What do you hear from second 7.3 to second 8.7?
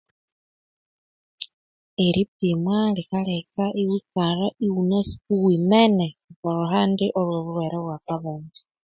bulhwere obwa kabonde